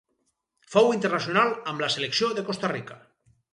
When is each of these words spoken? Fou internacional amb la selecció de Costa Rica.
Fou 0.75 0.89
internacional 0.95 1.53
amb 1.73 1.85
la 1.85 1.91
selecció 1.99 2.33
de 2.41 2.47
Costa 2.51 2.75
Rica. 2.75 3.01